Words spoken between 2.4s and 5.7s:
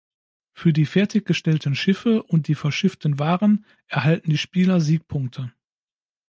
die verschifften Waren erhalten die Spieler Siegpunkte.